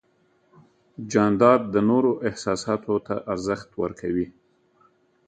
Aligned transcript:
جانداد 1.11 1.61
د 1.73 1.75
نورو 1.89 2.11
احساساتو 2.27 2.95
ته 3.07 3.15
ارزښت 3.33 3.69
ورکوي. 3.81 4.27